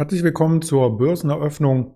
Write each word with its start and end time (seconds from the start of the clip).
Herzlich 0.00 0.22
willkommen 0.22 0.62
zur 0.62 0.96
Börseneröffnung 0.96 1.94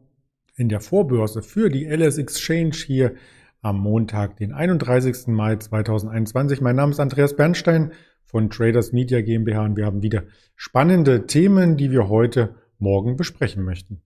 in 0.57 0.68
der 0.68 0.80
Vorbörse 0.80 1.41
für 1.41 1.70
die 1.70 1.87
LS 1.87 2.19
Exchange 2.19 2.75
hier 2.75 3.14
am 3.62 3.80
Montag, 3.80 4.37
den 4.37 4.52
31. 4.52 5.29
Mai 5.29 5.57
2021. 5.57 6.61
Mein 6.61 6.77
Name 6.77 6.93
ist 6.93 7.01
Andreas 7.01 7.34
Bernstein 7.34 7.93
von 8.23 8.51
Traders 8.51 8.93
Media 8.93 9.23
GmbH 9.23 9.64
und 9.64 9.79
wir 9.79 9.87
haben 9.87 10.02
wieder 10.02 10.25
spannende 10.55 11.25
Themen, 11.25 11.79
die 11.79 11.91
wir 11.91 12.11
heute 12.11 12.56
Morgen 12.77 13.16
besprechen 13.16 13.65
möchten. 13.65 14.02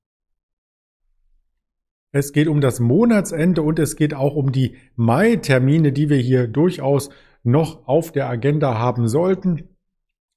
Es 2.12 2.32
geht 2.32 2.46
um 2.46 2.60
das 2.60 2.78
Monatsende 2.78 3.62
und 3.62 3.80
es 3.80 3.96
geht 3.96 4.14
auch 4.14 4.36
um 4.36 4.52
die 4.52 4.76
Mai-Termine, 4.94 5.90
die 5.90 6.08
wir 6.08 6.18
hier 6.18 6.46
durchaus 6.46 7.10
noch 7.42 7.88
auf 7.88 8.12
der 8.12 8.28
Agenda 8.28 8.78
haben 8.78 9.08
sollten. 9.08 9.76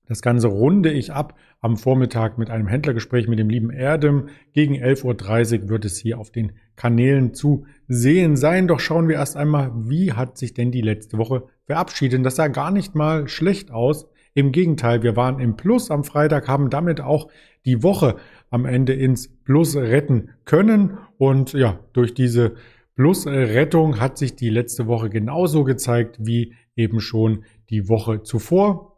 Das 0.08 0.22
Ganze 0.22 0.48
runde 0.48 0.92
ich 0.92 1.14
ab 1.14 1.38
am 1.62 1.78
Vormittag 1.78 2.38
mit 2.38 2.50
einem 2.50 2.68
Händlergespräch 2.68 3.28
mit 3.28 3.40
dem 3.40 3.50
lieben 3.50 3.70
Erdem. 3.70 4.30
Gegen 4.52 4.76
11.30 4.76 5.64
Uhr 5.64 5.70
wird 5.70 5.86
es 5.86 5.98
hier 5.98 6.20
auf 6.20 6.32
den 6.32 6.54
Kanälen 6.76 7.34
zu 7.34 7.66
sehen 7.88 8.36
sein. 8.36 8.68
Doch 8.68 8.80
schauen 8.80 9.08
wir 9.08 9.16
erst 9.16 9.38
einmal, 9.38 9.72
wie 9.76 10.14
hat 10.14 10.38
sich 10.38 10.54
denn 10.54 10.72
die 10.72 10.82
letzte 10.82 11.18
Woche 11.18 11.44
verabschiedet. 11.66 12.26
Das 12.26 12.36
sah 12.36 12.48
gar 12.48 12.72
nicht 12.72 12.96
mal 12.96 13.28
schlecht 13.28 13.72
aus. 13.72 14.08
Im 14.34 14.52
Gegenteil, 14.52 15.04
wir 15.04 15.16
waren 15.16 15.40
im 15.40 15.56
Plus 15.56 15.92
am 15.92 16.04
Freitag, 16.04 16.48
haben 16.48 16.70
damit 16.70 17.02
auch 17.02 17.30
die 17.66 17.84
Woche 17.84 18.16
am 18.50 18.66
Ende 18.66 18.94
ins 18.94 19.28
Plus 19.28 19.76
retten 19.76 20.30
können. 20.46 20.98
Und 21.18 21.54
ja, 21.54 21.80
durch 21.94 22.14
diese 22.14 22.56
Plus-Rettung 22.96 24.00
hat 24.00 24.18
sich 24.18 24.36
die 24.36 24.50
letzte 24.50 24.88
Woche 24.88 25.10
genauso 25.10 25.64
gezeigt 25.64 26.18
wie 26.20 26.54
eben 26.76 27.00
schon 27.00 27.44
die 27.70 27.88
Woche 27.88 28.24
zuvor 28.24 28.91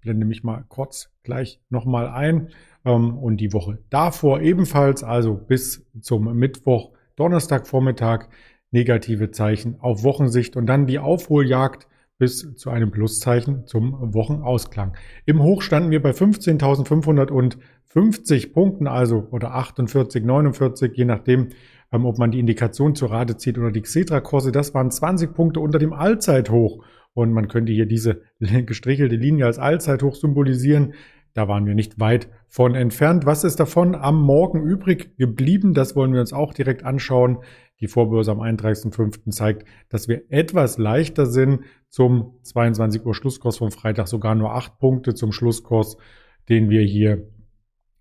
blende 0.00 0.26
mich 0.26 0.44
mal 0.44 0.64
kurz 0.68 1.10
gleich 1.22 1.60
nochmal 1.68 2.08
ein. 2.08 2.48
Ähm, 2.84 3.18
und 3.18 3.38
die 3.38 3.52
Woche 3.52 3.78
davor 3.90 4.40
ebenfalls, 4.40 5.04
also 5.04 5.34
bis 5.34 5.86
zum 6.00 6.36
Mittwoch, 6.36 6.92
Donnerstagvormittag, 7.16 8.28
negative 8.70 9.30
Zeichen 9.30 9.78
auf 9.80 10.04
Wochensicht 10.04 10.56
und 10.56 10.66
dann 10.66 10.86
die 10.86 10.98
Aufholjagd 10.98 11.86
bis 12.20 12.54
zu 12.54 12.70
einem 12.70 12.90
Pluszeichen 12.90 13.66
zum 13.66 14.14
Wochenausklang. 14.14 14.94
Im 15.24 15.42
Hoch 15.42 15.62
standen 15.62 15.90
wir 15.90 16.02
bei 16.02 16.10
15.550 16.10 18.52
Punkten, 18.52 18.86
also 18.86 19.26
oder 19.30 19.54
48, 19.54 20.22
49, 20.24 20.92
je 20.94 21.06
nachdem, 21.06 21.48
ähm, 21.92 22.04
ob 22.04 22.18
man 22.18 22.30
die 22.30 22.38
Indikation 22.38 22.94
zur 22.94 23.10
Rate 23.10 23.38
zieht 23.38 23.56
oder 23.58 23.72
die 23.72 23.80
Xetra-Kurse. 23.80 24.52
Das 24.52 24.74
waren 24.74 24.90
20 24.90 25.32
Punkte 25.34 25.60
unter 25.60 25.78
dem 25.78 25.94
Allzeithoch. 25.94 26.84
Und 27.12 27.32
man 27.32 27.48
könnte 27.48 27.72
hier 27.72 27.86
diese 27.86 28.22
gestrichelte 28.38 29.16
Linie 29.16 29.46
als 29.46 29.58
Allzeithoch 29.58 30.14
symbolisieren. 30.14 30.94
Da 31.32 31.46
waren 31.46 31.66
wir 31.66 31.74
nicht 31.74 32.00
weit 32.00 32.28
von 32.48 32.74
entfernt. 32.74 33.24
Was 33.24 33.44
ist 33.44 33.60
davon 33.60 33.94
am 33.94 34.20
Morgen 34.20 34.62
übrig 34.62 35.16
geblieben? 35.16 35.74
Das 35.74 35.94
wollen 35.94 36.12
wir 36.12 36.20
uns 36.20 36.32
auch 36.32 36.52
direkt 36.52 36.84
anschauen. 36.84 37.38
Die 37.80 37.86
Vorbörse 37.86 38.32
am 38.32 38.40
31.05. 38.40 39.30
zeigt, 39.30 39.66
dass 39.88 40.08
wir 40.08 40.22
etwas 40.28 40.76
leichter 40.76 41.26
sind 41.26 41.60
zum 41.88 42.34
22 42.42 43.06
Uhr 43.06 43.14
Schlusskurs 43.14 43.58
vom 43.58 43.70
Freitag, 43.70 44.08
sogar 44.08 44.34
nur 44.34 44.54
acht 44.54 44.78
Punkte 44.78 45.14
zum 45.14 45.32
Schlusskurs, 45.32 45.96
den 46.48 46.68
wir 46.68 46.82
hier 46.82 47.28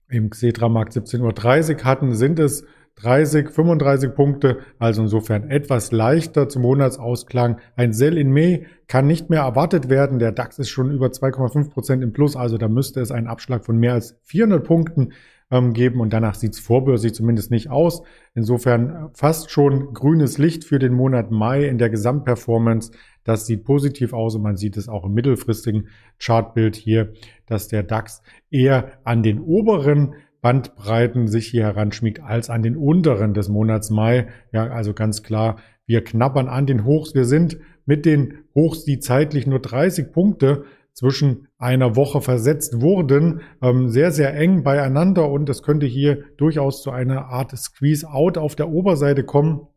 im 0.10 0.32
Xetra-Markt 0.32 0.94
17.30 0.94 1.76
Uhr 1.76 1.84
hatten, 1.86 2.16
sind 2.16 2.40
es 2.40 2.66
30, 3.02 3.50
35 3.50 4.14
Punkte, 4.14 4.60
also 4.78 5.02
insofern 5.04 5.50
etwas 5.50 5.92
leichter 5.92 6.50
zum 6.50 6.64
Monatsausklang. 6.64 7.60
Ein 7.76 7.94
Sell 7.94 8.18
in 8.18 8.32
May 8.32 8.66
kann 8.88 9.08
nicht 9.08 9.30
mehr 9.30 9.42
erwartet 9.42 9.90
werden. 9.90 10.20
Der 10.20 10.32
DAX 10.32 10.60
ist 10.60 10.70
schon 10.70 10.92
über 10.92 11.08
2,5 11.08 11.70
Prozent 11.70 12.04
im 12.04 12.14
Plus, 12.14 12.36
also 12.36 12.58
da 12.58 12.68
müsste 12.68 13.02
es 13.02 13.12
einen 13.12 13.28
Abschlag 13.28 13.66
von 13.66 13.78
mehr 13.78 13.94
als 13.94 14.20
400 14.24 14.64
Punkten 14.64 15.14
ähm, 15.52 15.74
geben 15.74 16.00
und 16.00 16.14
danach 16.14 16.36
sieht 16.36 16.54
es 16.54 16.60
vorbörslich 16.60 17.14
zumindest 17.14 17.52
nicht 17.52 17.70
aus. 17.70 18.04
Insofern 18.36 19.10
fast 19.14 19.52
schon 19.52 19.94
grünes 19.94 20.38
Licht 20.38 20.64
für 20.64 20.80
den 20.80 20.94
Monat 20.94 21.32
Mai 21.32 21.66
in 21.66 21.78
der 21.78 21.90
Gesamtperformance. 21.90 22.92
Das 23.24 23.46
sieht 23.46 23.64
positiv 23.64 24.14
aus 24.14 24.36
und 24.36 24.42
man 24.42 24.58
sieht 24.58 24.78
es 24.78 24.90
auch 24.90 25.06
im 25.06 25.14
mittelfristigen 25.14 25.88
Chartbild 26.20 26.76
hier, 26.76 27.14
dass 27.46 27.68
der 27.68 27.84
DAX 27.84 28.22
eher 28.50 29.00
an 29.04 29.24
den 29.24 29.40
oberen 29.40 30.16
Bandbreiten 30.42 31.28
sich 31.28 31.48
hier 31.48 31.64
heranschmiegt 31.64 32.22
als 32.22 32.50
an 32.50 32.64
den 32.64 32.78
unteren 32.78 33.34
des 33.34 33.50
Monats 33.50 33.90
Mai. 33.90 34.28
Ja, 34.52 34.68
also 34.68 34.94
ganz 34.94 35.24
klar, 35.24 35.58
wir 35.86 36.04
knabbern 36.04 36.48
an 36.48 36.66
den 36.66 36.86
Hochs. 36.86 37.14
Wir 37.14 37.26
sind 37.26 37.58
mit 37.86 38.06
den 38.06 38.40
Hochs, 38.56 38.86
die 38.86 39.00
zeitlich 39.00 39.48
nur 39.48 39.60
30 39.60 40.12
Punkte 40.12 40.64
zwischen 40.94 41.48
einer 41.58 41.96
Woche 41.96 42.22
versetzt 42.22 42.82
wurden, 42.82 43.42
ähm, 43.62 43.90
sehr, 43.90 44.12
sehr 44.12 44.36
eng 44.36 44.64
beieinander 44.64 45.30
und 45.30 45.50
es 45.50 45.64
könnte 45.64 45.86
hier 45.86 46.26
durchaus 46.38 46.84
zu 46.84 46.92
einer 46.92 47.28
Art 47.28 47.58
Squeeze-Out 47.58 48.38
auf 48.38 48.56
der 48.56 48.70
Oberseite 48.70 49.24
kommen, 49.24 49.68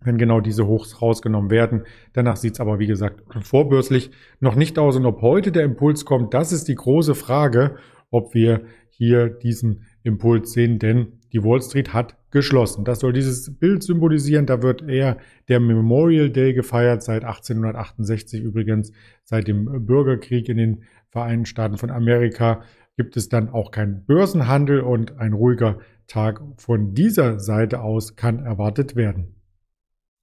wenn 0.00 0.18
genau 0.18 0.40
diese 0.40 0.66
Hochs 0.66 1.00
rausgenommen 1.00 1.50
werden. 1.50 1.84
Danach 2.12 2.36
sieht 2.36 2.54
es 2.54 2.60
aber, 2.60 2.78
wie 2.78 2.86
gesagt, 2.86 3.22
vorbörslich 3.42 4.10
noch 4.40 4.56
nicht 4.56 4.78
aus. 4.78 4.96
Und 4.96 5.06
ob 5.06 5.22
heute 5.22 5.52
der 5.52 5.64
Impuls 5.64 6.04
kommt, 6.04 6.34
das 6.34 6.52
ist 6.52 6.68
die 6.68 6.74
große 6.74 7.14
Frage, 7.14 7.76
ob 8.10 8.34
wir 8.34 8.62
hier 8.90 9.28
diesen 9.28 9.86
Impuls 10.04 10.52
sehen, 10.52 10.78
denn 10.78 11.18
die 11.32 11.42
Wall 11.42 11.60
Street 11.60 11.92
hat 11.92 12.16
geschlossen. 12.30 12.84
Das 12.84 13.00
soll 13.00 13.12
dieses 13.12 13.58
Bild 13.58 13.82
symbolisieren. 13.82 14.46
Da 14.46 14.62
wird 14.62 14.82
eher 14.88 15.16
der 15.48 15.60
Memorial 15.60 16.30
Day 16.30 16.52
gefeiert, 16.52 17.02
seit 17.02 17.24
1868 17.24 18.42
übrigens, 18.42 18.92
seit 19.24 19.48
dem 19.48 19.86
Bürgerkrieg 19.86 20.48
in 20.48 20.58
den 20.58 20.82
Vereinigten 21.10 21.46
Staaten 21.46 21.78
von 21.78 21.90
Amerika 21.90 22.62
gibt 22.96 23.16
es 23.16 23.28
dann 23.28 23.48
auch 23.48 23.70
keinen 23.70 24.04
Börsenhandel 24.04 24.80
und 24.80 25.18
ein 25.18 25.32
ruhiger 25.32 25.78
Tag 26.06 26.40
von 26.58 26.94
dieser 26.94 27.40
Seite 27.40 27.80
aus 27.80 28.14
kann 28.14 28.44
erwartet 28.44 28.94
werden. 28.94 29.34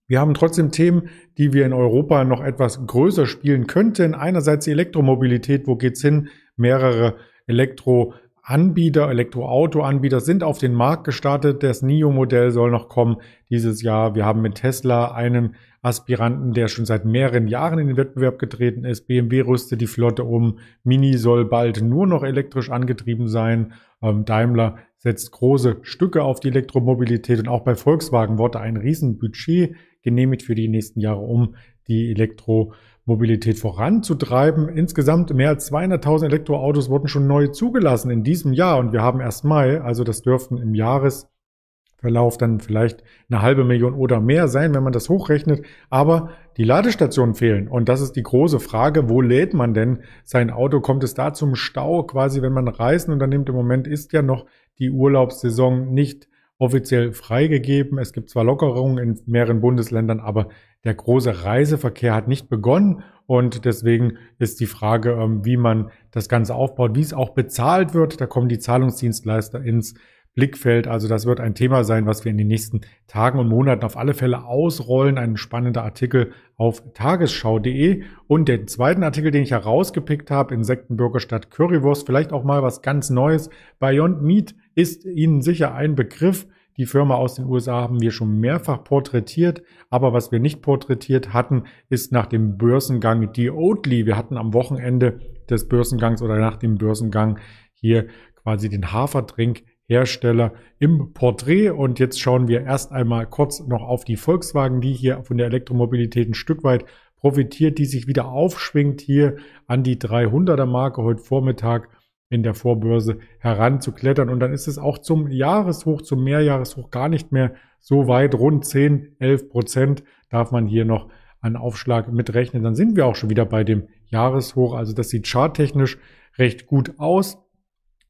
Wir 0.07 0.19
haben 0.19 0.33
trotzdem 0.33 0.71
Themen, 0.71 1.09
die 1.37 1.53
wir 1.53 1.65
in 1.65 1.73
Europa 1.73 2.23
noch 2.25 2.43
etwas 2.43 2.85
größer 2.85 3.25
spielen 3.25 3.67
könnten. 3.67 4.13
Einerseits 4.13 4.65
die 4.65 4.71
Elektromobilität, 4.71 5.67
wo 5.67 5.77
geht's 5.77 6.01
hin? 6.01 6.27
Mehrere 6.57 7.15
Elektro 7.47 8.13
Anbieter, 8.51 9.09
Elektroauto-Anbieter 9.09 10.19
sind 10.19 10.43
auf 10.43 10.57
den 10.57 10.73
Markt 10.73 11.05
gestartet. 11.05 11.63
Das 11.63 11.81
NIO-Modell 11.81 12.51
soll 12.51 12.69
noch 12.69 12.89
kommen 12.89 13.21
dieses 13.49 13.81
Jahr. 13.81 14.13
Wir 14.13 14.25
haben 14.25 14.41
mit 14.41 14.55
Tesla 14.55 15.13
einen 15.13 15.55
Aspiranten, 15.81 16.51
der 16.51 16.67
schon 16.67 16.85
seit 16.85 17.05
mehreren 17.05 17.47
Jahren 17.47 17.79
in 17.79 17.87
den 17.87 17.95
Wettbewerb 17.95 18.39
getreten 18.39 18.83
ist. 18.83 19.07
BMW 19.07 19.39
rüstet 19.41 19.79
die 19.79 19.87
Flotte 19.87 20.25
um. 20.25 20.59
Mini 20.83 21.13
soll 21.13 21.45
bald 21.45 21.81
nur 21.81 22.05
noch 22.07 22.23
elektrisch 22.23 22.69
angetrieben 22.69 23.29
sein. 23.29 23.71
Ähm, 24.01 24.25
Daimler 24.25 24.79
setzt 24.97 25.31
große 25.31 25.77
Stücke 25.83 26.21
auf 26.21 26.41
die 26.41 26.49
Elektromobilität 26.49 27.39
und 27.39 27.47
auch 27.47 27.61
bei 27.61 27.75
Volkswagen 27.75 28.37
wurde 28.37 28.59
ein 28.59 28.75
Riesenbudget 28.75 29.75
genehmigt 30.01 30.43
für 30.43 30.55
die 30.55 30.67
nächsten 30.67 30.99
Jahre, 30.99 31.21
um 31.21 31.55
die 31.87 32.11
Elektromobilität 32.11 32.91
Mobilität 33.05 33.57
voranzutreiben. 33.57 34.69
Insgesamt 34.69 35.33
mehr 35.33 35.49
als 35.49 35.71
200.000 35.71 36.25
Elektroautos 36.25 36.89
wurden 36.89 37.07
schon 37.07 37.27
neu 37.27 37.47
zugelassen 37.47 38.11
in 38.11 38.23
diesem 38.23 38.53
Jahr 38.53 38.77
und 38.77 38.93
wir 38.93 39.01
haben 39.01 39.19
erst 39.19 39.43
Mai, 39.43 39.81
also 39.81 40.03
das 40.03 40.21
dürften 40.21 40.57
im 40.57 40.75
Jahresverlauf 40.75 42.37
dann 42.37 42.59
vielleicht 42.59 43.03
eine 43.29 43.41
halbe 43.41 43.63
Million 43.63 43.95
oder 43.95 44.21
mehr 44.21 44.47
sein, 44.47 44.75
wenn 44.75 44.83
man 44.83 44.93
das 44.93 45.09
hochrechnet. 45.09 45.65
Aber 45.89 46.29
die 46.57 46.63
Ladestationen 46.63 47.33
fehlen 47.33 47.67
und 47.67 47.89
das 47.89 48.01
ist 48.01 48.13
die 48.13 48.23
große 48.23 48.59
Frage, 48.59 49.09
wo 49.09 49.19
lädt 49.19 49.55
man 49.55 49.73
denn 49.73 50.03
sein 50.23 50.51
Auto? 50.51 50.79
Kommt 50.79 51.03
es 51.03 51.15
da 51.15 51.33
zum 51.33 51.55
Stau 51.55 52.03
quasi, 52.03 52.43
wenn 52.43 52.53
man 52.53 52.67
Reisen 52.67 53.11
unternimmt? 53.11 53.49
Im 53.49 53.55
Moment 53.55 53.87
ist 53.87 54.13
ja 54.13 54.21
noch 54.21 54.45
die 54.77 54.91
Urlaubssaison 54.91 55.91
nicht 55.91 56.27
offiziell 56.61 57.11
freigegeben. 57.11 57.97
Es 57.97 58.13
gibt 58.13 58.29
zwar 58.29 58.43
Lockerungen 58.43 58.97
in 58.99 59.19
mehreren 59.25 59.61
Bundesländern, 59.61 60.19
aber 60.19 60.49
der 60.83 60.93
große 60.93 61.43
Reiseverkehr 61.43 62.13
hat 62.13 62.27
nicht 62.27 62.49
begonnen 62.49 63.03
und 63.25 63.65
deswegen 63.65 64.17
ist 64.37 64.59
die 64.59 64.67
Frage, 64.67 65.11
ähm, 65.13 65.43
wie 65.43 65.57
man 65.57 65.89
das 66.11 66.29
Ganze 66.29 66.53
aufbaut, 66.53 66.95
wie 66.95 67.01
es 67.01 67.13
auch 67.13 67.31
bezahlt 67.31 67.95
wird. 67.95 68.21
Da 68.21 68.27
kommen 68.27 68.47
die 68.47 68.59
Zahlungsdienstleister 68.59 69.63
ins 69.63 69.95
Blickfeld. 70.33 70.87
Also 70.87 71.07
das 71.07 71.25
wird 71.25 71.39
ein 71.39 71.55
Thema 71.55 71.83
sein, 71.83 72.05
was 72.05 72.23
wir 72.23 72.31
in 72.31 72.37
den 72.37 72.47
nächsten 72.47 72.81
Tagen 73.07 73.39
und 73.39 73.49
Monaten 73.49 73.83
auf 73.83 73.97
alle 73.97 74.13
Fälle 74.13 74.45
ausrollen. 74.45 75.17
Ein 75.17 75.35
spannender 75.35 75.83
Artikel 75.83 76.31
auf 76.55 76.93
tagesschau.de. 76.93 78.03
Und 78.27 78.47
den 78.47 78.67
zweiten 78.67 79.03
Artikel, 79.03 79.31
den 79.31 79.43
ich 79.43 79.51
herausgepickt 79.51 80.31
habe, 80.31 80.53
Insektenbürgerstadt 80.53 81.51
Currywurst, 81.51 82.05
vielleicht 82.05 82.31
auch 82.31 82.43
mal 82.43 82.63
was 82.63 82.81
ganz 82.81 83.09
Neues. 83.09 83.49
Beyond 83.79 84.21
Meat 84.21 84.55
ist 84.73 85.05
Ihnen 85.05 85.41
sicher 85.41 85.75
ein 85.75 85.95
Begriff. 85.95 86.47
Die 86.77 86.85
Firma 86.85 87.15
aus 87.15 87.35
den 87.35 87.45
USA 87.45 87.81
haben 87.81 87.99
wir 87.99 88.11
schon 88.11 88.39
mehrfach 88.39 88.85
porträtiert, 88.85 89.61
aber 89.89 90.13
was 90.13 90.31
wir 90.31 90.39
nicht 90.39 90.61
porträtiert 90.61 91.33
hatten, 91.33 91.63
ist 91.89 92.13
nach 92.13 92.27
dem 92.27 92.57
Börsengang 92.57 93.33
die 93.33 93.51
Oatly. 93.51 94.05
Wir 94.05 94.17
hatten 94.17 94.37
am 94.37 94.53
Wochenende 94.53 95.19
des 95.49 95.67
Börsengangs 95.67 96.21
oder 96.21 96.39
nach 96.39 96.55
dem 96.55 96.77
Börsengang 96.77 97.39
hier 97.73 98.07
quasi 98.41 98.69
den 98.69 98.93
Haferdrink 98.93 99.63
Hersteller 99.91 100.53
im 100.79 101.13
Porträt. 101.13 101.71
Und 101.71 101.99
jetzt 101.99 102.19
schauen 102.19 102.47
wir 102.47 102.61
erst 102.61 102.93
einmal 102.93 103.27
kurz 103.27 103.59
noch 103.59 103.83
auf 103.83 104.05
die 104.05 104.15
Volkswagen, 104.15 104.79
die 104.79 104.93
hier 104.93 105.23
von 105.23 105.37
der 105.37 105.47
Elektromobilität 105.47 106.29
ein 106.29 106.33
Stück 106.33 106.63
weit 106.63 106.85
profitiert, 107.17 107.77
die 107.77 107.85
sich 107.85 108.07
wieder 108.07 108.25
aufschwingt 108.25 109.01
hier 109.01 109.35
an 109.67 109.83
die 109.83 109.97
300er 109.97 110.65
Marke 110.65 111.03
heute 111.03 111.21
Vormittag 111.21 111.89
in 112.29 112.41
der 112.41 112.53
Vorbörse 112.53 113.19
heranzuklettern. 113.39 114.29
Und 114.29 114.39
dann 114.39 114.53
ist 114.53 114.67
es 114.67 114.77
auch 114.77 114.97
zum 114.97 115.29
Jahreshoch, 115.29 116.01
zum 116.01 116.23
Mehrjahreshoch 116.23 116.89
gar 116.89 117.09
nicht 117.09 117.33
mehr 117.33 117.53
so 117.79 118.07
weit. 118.07 118.33
Rund 118.33 118.65
10, 118.65 119.17
11 119.19 119.49
Prozent 119.49 120.03
darf 120.29 120.51
man 120.51 120.65
hier 120.65 120.85
noch 120.85 121.09
an 121.41 121.57
Aufschlag 121.57 122.11
mitrechnen. 122.11 122.63
Dann 122.63 122.75
sind 122.75 122.95
wir 122.95 123.05
auch 123.05 123.15
schon 123.15 123.29
wieder 123.29 123.45
bei 123.45 123.65
dem 123.65 123.89
Jahreshoch. 124.05 124.73
Also 124.73 124.93
das 124.93 125.09
sieht 125.09 125.27
charttechnisch 125.27 125.97
recht 126.37 126.65
gut 126.65 126.93
aus. 126.97 127.37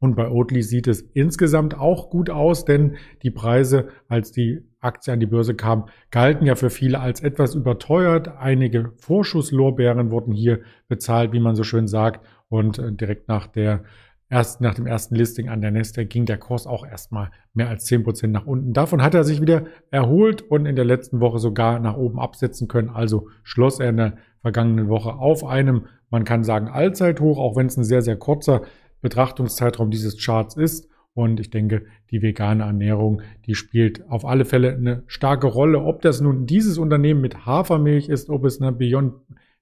Und 0.02 0.16
bei 0.16 0.30
Oatly 0.30 0.64
sieht 0.64 0.88
es 0.88 1.02
insgesamt 1.14 1.78
auch 1.78 2.10
gut 2.10 2.32
aus, 2.32 2.66
denn 2.66 2.96
die 3.22 3.30
Preise, 3.30 3.90
als 4.08 4.32
die 4.32 4.64
Aktie 4.80 5.14
an 5.14 5.20
die 5.20 5.28
Börse 5.28 5.54
kam, 5.54 5.90
galten 6.10 6.48
ja 6.48 6.56
für 6.56 6.72
viele 6.72 7.00
als 7.00 7.22
etwas 7.22 7.54
überteuert. 7.54 8.28
Einige 8.40 8.94
Vorschusslorbeeren 8.98 10.10
wurden 10.10 10.34
hier 10.34 10.62
bezahlt, 10.88 11.34
wie 11.34 11.40
man 11.40 11.56
so 11.56 11.64
schön 11.64 11.88
sagt. 11.88 12.26
Und 12.50 12.80
äh, 12.80 12.92
direkt 12.92 13.28
nach 13.28 13.46
der 13.46 13.84
erst 14.28 14.62
nach 14.62 14.74
dem 14.74 14.88
ersten 14.88 15.14
Listing 15.14 15.50
an 15.50 15.62
der 15.62 15.70
Nasdaq 15.72 16.10
ging 16.10 16.26
der 16.26 16.38
Kurs 16.38 16.66
auch 16.66 16.88
erstmal 16.88 17.30
mehr 17.54 17.70
als 17.70 17.86
zehn 17.86 18.04
Prozent 18.04 18.34
nach 18.34 18.48
unten. 18.48 18.74
Davon 18.74 19.04
hat 19.04 19.14
er 19.14 19.24
sich 19.24 19.40
wieder 19.40 19.66
erholt 19.92 20.42
und 20.42 20.66
in 20.66 20.76
der 20.76 20.86
letzten 20.86 21.20
Woche 21.20 21.38
sogar 21.38 21.80
nach 21.80 21.98
oben 21.98 22.20
absetzen 22.20 22.68
können. 22.68 22.90
Also 22.90 23.28
schloss 23.44 23.80
er 23.80 23.90
in 23.90 23.98
der 23.98 24.14
vergangenen 24.42 24.88
Woche 24.88 25.14
auf 25.14 25.44
einem, 25.44 25.86
man 26.10 26.24
kann 26.24 26.44
sagen, 26.44 26.70
Allzeithoch, 26.70 27.38
auch 27.38 27.56
wenn 27.56 27.68
es 27.68 27.78
ein 27.78 27.84
sehr, 27.84 28.02
sehr 28.02 28.16
kurzer 28.16 28.62
Betrachtungszeitraum 29.02 29.92
dieses 29.92 30.24
Charts 30.24 30.56
ist. 30.56 30.88
Und 31.14 31.40
ich 31.42 31.50
denke, 31.50 31.86
die 32.10 32.22
vegane 32.22 32.64
Ernährung, 32.64 33.22
die 33.46 33.56
spielt 33.56 34.08
auf 34.10 34.24
alle 34.24 34.46
Fälle 34.46 34.74
eine 34.74 35.04
starke 35.08 35.48
Rolle. 35.48 35.82
Ob 35.82 36.02
das 36.02 36.22
nun 36.22 36.46
dieses 36.46 36.78
Unternehmen 36.78 37.20
mit 37.20 37.46
Hafermilch 37.46 38.08
ist, 38.08 38.30
ob 38.30 38.46
es 38.46 38.62
eine 38.62 38.72
Beyond 38.72 39.16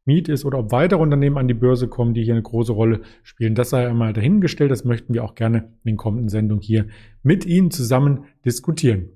Meat 0.06 0.30
ist 0.30 0.46
oder 0.46 0.60
ob 0.60 0.72
weitere 0.72 1.02
Unternehmen 1.02 1.38
an 1.38 1.48
die 1.48 1.54
Börse 1.54 1.88
kommen, 1.88 2.14
die 2.14 2.24
hier 2.24 2.34
eine 2.34 2.44
große 2.44 2.72
Rolle 2.72 3.02
spielen, 3.24 3.56
das 3.56 3.72
sei 3.72 3.88
einmal 3.88 4.14
dahingestellt. 4.14 4.72
Das 4.72 4.86
möchten 4.86 5.14
wir 5.14 5.24
auch 5.24 5.36
gerne 5.36 5.70
in 5.84 5.92
den 5.92 5.98
kommenden 5.98 6.30
Sendungen 6.30 6.62
hier 6.62 6.88
mit 7.24 7.46
Ihnen 7.46 7.72
zusammen 7.72 8.26
diskutieren. 8.46 9.10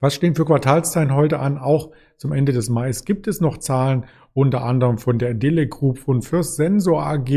Was 0.00 0.14
stehen 0.14 0.34
für 0.34 0.44
Quartalszahlen 0.44 1.14
heute 1.14 1.38
an? 1.38 1.58
Auch 1.58 1.92
zum 2.16 2.32
Ende 2.32 2.52
des 2.52 2.68
Mai 2.68 2.90
gibt 3.04 3.28
es 3.28 3.40
noch 3.40 3.58
Zahlen, 3.58 4.04
unter 4.34 4.64
anderem 4.64 4.98
von 4.98 5.18
der 5.18 5.34
Dele 5.34 5.66
Group, 5.68 5.98
von 5.98 6.22
First 6.22 6.56
Sensor 6.56 7.04
AG, 7.04 7.30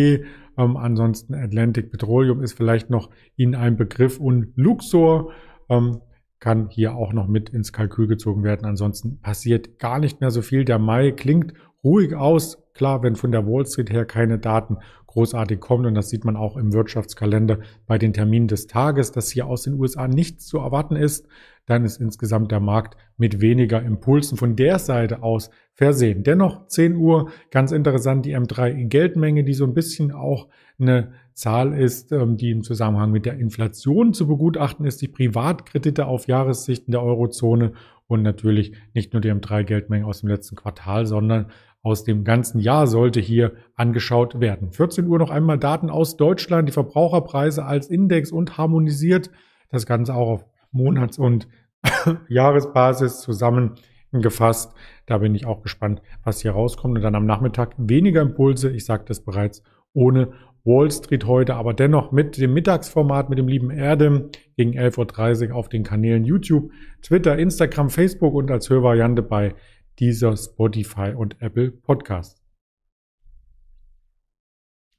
ähm, 0.58 0.78
ansonsten 0.78 1.34
Atlantic 1.34 1.92
Petroleum 1.92 2.42
ist 2.42 2.54
vielleicht 2.54 2.90
noch 2.90 3.10
Ihnen 3.36 3.56
ein 3.56 3.78
Begriff 3.78 4.20
und 4.20 4.54
Luxor 4.56 5.32
ähm, 5.70 6.02
kann 6.40 6.70
hier 6.70 6.96
auch 6.96 7.14
noch 7.14 7.28
mit 7.28 7.50
ins 7.50 7.74
Kalkül 7.74 8.08
gezogen 8.08 8.44
werden. 8.44 8.66
Ansonsten 8.66 9.20
passiert 9.20 9.80
gar 9.80 10.00
nicht 10.00 10.22
mehr 10.22 10.32
so 10.32 10.42
viel. 10.42 10.64
Der 10.64 10.80
Mai 10.80 11.12
klingt 11.12 11.54
ruhig 11.86 12.16
aus. 12.16 12.62
Klar, 12.74 13.04
wenn 13.04 13.16
von 13.16 13.32
der 13.32 13.48
Wall 13.48 13.66
Street 13.66 13.90
her 13.90 14.04
keine 14.06 14.38
Daten 14.38 14.80
großartig 15.08 15.62
kommen, 15.62 15.86
und 15.86 15.96
das 15.96 16.10
sieht 16.10 16.26
man 16.26 16.36
auch 16.36 16.58
im 16.58 16.74
Wirtschaftskalender 16.74 17.60
bei 17.88 17.98
den 17.98 18.12
Terminen 18.12 18.50
des 18.50 18.68
Tages, 18.68 19.14
dass 19.14 19.32
hier 19.32 19.48
aus 19.48 19.64
den 19.64 19.80
USA 19.80 20.10
nichts 20.10 20.46
zu 20.48 20.58
erwarten 20.58 20.98
ist, 20.98 21.26
dann 21.66 21.86
ist 21.86 22.02
insgesamt 22.02 22.52
der 22.52 22.60
Markt 22.60 22.98
mit 23.18 23.40
weniger 23.40 23.82
Impulsen 23.82 24.38
von 24.38 24.58
der 24.58 24.78
Seite 24.78 25.24
aus 25.24 25.50
versehen. 25.74 26.24
Dennoch 26.24 26.68
10 26.68 26.96
Uhr, 26.96 27.32
ganz 27.50 27.72
interessant, 27.72 28.26
die 28.26 28.36
M3 28.36 28.88
Geldmenge, 28.88 29.44
die 29.44 29.54
so 29.54 29.64
ein 29.66 29.74
bisschen 29.74 30.12
auch 30.12 30.50
eine 30.80 31.14
Zahl 31.36 31.74
ist, 31.74 32.12
ähm, 32.14 32.38
die 32.38 32.50
im 32.50 32.64
Zusammenhang 32.64 33.12
mit 33.12 33.26
der 33.26 33.38
Inflation 33.38 34.14
zu 34.14 34.26
begutachten 34.26 34.86
ist, 34.86 35.02
die 35.02 35.10
Privatkredite 35.10 36.08
auf 36.08 36.28
Jahressichten 36.28 36.92
der 36.92 37.04
Eurozone 37.04 37.74
und 38.08 38.22
natürlich 38.22 38.74
nicht 38.94 39.14
nur 39.14 39.22
die 39.22 39.32
M3 39.32 39.64
Geldmenge 39.64 40.06
aus 40.06 40.22
dem 40.22 40.30
letzten 40.30 40.56
Quartal, 40.56 41.06
sondern 41.06 41.48
aus 41.82 42.04
dem 42.04 42.24
ganzen 42.24 42.60
Jahr 42.60 42.88
sollte 42.88 43.20
hier 43.20 43.54
angeschaut 43.76 44.40
werden. 44.40 44.72
14 44.72 45.08
Uhr 45.08 45.20
noch 45.20 45.30
einmal 45.30 45.60
Daten 45.60 45.90
aus 45.90 46.18
Deutschland, 46.18 46.70
die 46.70 46.74
Verbraucherpreise 46.74 47.66
als 47.66 47.90
Index 47.90 48.32
und 48.32 48.58
harmonisiert. 48.58 49.30
Das 49.70 49.86
Ganze 49.86 50.16
auch 50.16 50.30
auf 50.30 50.46
Monats- 50.72 51.20
und 51.20 51.48
Jahresbasis 52.28 53.22
zusammengefasst. 53.22 54.74
Da 55.06 55.18
bin 55.20 55.36
ich 55.36 55.46
auch 55.46 55.62
gespannt, 55.62 56.02
was 56.24 56.42
hier 56.42 56.52
rauskommt. 56.52 56.96
Und 56.96 57.04
dann 57.04 57.14
am 57.14 57.26
Nachmittag 57.26 57.76
weniger 57.78 58.22
Impulse. 58.22 58.72
Ich 58.72 58.86
sagte 58.86 59.12
es 59.12 59.24
bereits, 59.24 59.62
ohne 59.96 60.34
Wall 60.66 60.92
Street 60.92 61.26
heute, 61.26 61.56
aber 61.56 61.74
dennoch 61.74 62.12
mit 62.12 62.38
dem 62.38 62.54
Mittagsformat 62.54 63.30
mit 63.30 63.38
dem 63.38 63.48
lieben 63.48 63.70
Erdem 63.70 64.30
gegen 64.58 64.72
11.30 64.72 65.50
Uhr 65.50 65.56
auf 65.56 65.70
den 65.70 65.84
Kanälen 65.84 66.26
YouTube, 66.26 66.72
Twitter, 67.02 67.38
Instagram, 67.38 67.90
Facebook 67.90 68.34
und 68.34 68.50
als 68.50 68.70
Hörvariante 68.70 69.22
bei 69.22 69.54
dieser 70.00 70.36
Spotify 70.36 71.14
und 71.16 71.42
Apple 71.42 71.72
Podcast. 71.72 72.42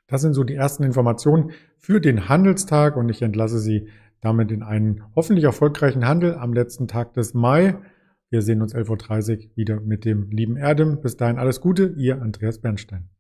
Das 0.09 0.23
sind 0.23 0.35
so 0.35 0.45
die 0.45 0.55
ersten 0.55 0.85
Informationen 0.85 1.51
für 1.79 2.01
den 2.01 2.29
Handelstag 2.29 2.97
und 2.97 3.09
ich 3.09 3.23
entlasse 3.23 3.59
Sie 3.59 3.89
damit 4.21 4.53
in 4.53 4.63
einen 4.63 5.03
hoffentlich 5.17 5.45
erfolgreichen 5.45 6.07
Handel 6.07 6.37
am 6.37 6.53
letzten 6.53 6.87
Tag 6.87 7.15
des 7.15 7.35
Mai. 7.35 7.77
Wir 8.31 8.43
sehen 8.43 8.63
uns 8.63 8.75
11.30 8.75 9.49
Uhr 9.49 9.57
wieder 9.57 9.81
mit 9.81 10.05
dem 10.05 10.31
lieben 10.31 10.57
Erdem. 10.57 11.01
Bis 11.01 11.17
dahin 11.17 11.39
alles 11.39 11.61
Gute, 11.61 11.95
Ihr 11.97 12.23
Andreas 12.23 12.61
Bernstein. 12.61 13.16